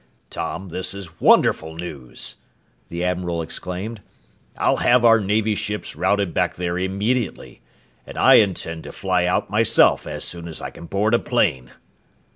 "Tom, 0.31 0.69
this 0.69 0.95
is 0.95 1.21
wonderful 1.21 1.75
news!" 1.75 2.37
the 2.89 3.03
admiral 3.05 3.39
exclaimed. 3.39 4.01
"I'll 4.57 4.77
have 4.77 5.05
our 5.05 5.19
Navy 5.19 5.53
ships 5.53 5.95
routed 5.95 6.33
back 6.33 6.55
there 6.55 6.79
immediately 6.79 7.61
and 8.07 8.17
I 8.17 8.33
intend 8.41 8.83
to 8.85 8.91
fly 8.93 9.25
out 9.27 9.51
myself 9.51 10.07
as 10.07 10.25
soon 10.25 10.47
as 10.47 10.59
I 10.59 10.71
can 10.71 10.87
board 10.87 11.13
a 11.13 11.19
plane!" 11.19 11.69